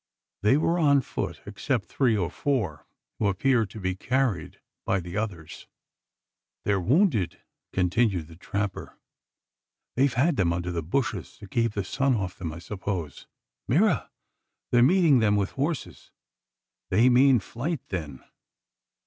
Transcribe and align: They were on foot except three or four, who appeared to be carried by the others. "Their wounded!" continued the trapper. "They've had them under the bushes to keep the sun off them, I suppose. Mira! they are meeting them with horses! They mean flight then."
They 0.41 0.57
were 0.57 0.79
on 0.79 1.01
foot 1.01 1.41
except 1.45 1.85
three 1.85 2.17
or 2.17 2.31
four, 2.31 2.87
who 3.19 3.27
appeared 3.27 3.69
to 3.69 3.79
be 3.79 3.93
carried 3.93 4.59
by 4.83 4.99
the 4.99 5.15
others. 5.15 5.67
"Their 6.65 6.79
wounded!" 6.79 7.39
continued 7.71 8.27
the 8.27 8.35
trapper. 8.35 8.97
"They've 9.95 10.11
had 10.11 10.37
them 10.37 10.53
under 10.53 10.71
the 10.71 10.81
bushes 10.81 11.37
to 11.37 11.47
keep 11.47 11.73
the 11.73 11.83
sun 11.83 12.15
off 12.15 12.35
them, 12.39 12.51
I 12.51 12.57
suppose. 12.57 13.27
Mira! 13.67 14.09
they 14.71 14.79
are 14.79 14.81
meeting 14.81 15.19
them 15.19 15.35
with 15.35 15.51
horses! 15.51 16.09
They 16.89 17.07
mean 17.07 17.39
flight 17.39 17.81
then." 17.89 18.23